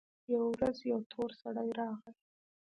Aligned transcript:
يوه 0.31 0.47
ورځ 0.53 0.77
يو 0.91 0.99
تور 1.11 1.29
سړى 1.41 1.67
راغى. 1.79 2.11